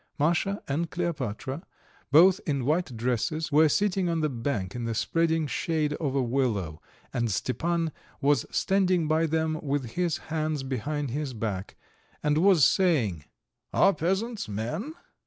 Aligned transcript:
Masha 0.17 0.63
and 0.67 0.89
Kleopatra, 0.89 1.61
both 2.11 2.39
in 2.47 2.65
white 2.65 2.97
dresses, 2.97 3.51
were 3.51 3.69
sitting 3.69 4.09
on 4.09 4.21
the 4.21 4.29
bank 4.29 4.73
in 4.73 4.85
the 4.85 4.95
spreading 4.95 5.45
shade 5.45 5.93
of 5.93 6.15
a 6.15 6.23
willow, 6.23 6.81
and 7.13 7.29
Stepan 7.29 7.91
was 8.19 8.47
standing 8.49 9.07
by 9.07 9.27
them 9.27 9.59
with 9.61 9.91
his 9.91 10.17
hands 10.33 10.63
behind 10.63 11.11
his 11.11 11.35
back, 11.35 11.75
and 12.23 12.39
was 12.39 12.65
saying: 12.65 13.25
"Are 13.73 13.93
peasants 13.93 14.49
men? 14.49 14.95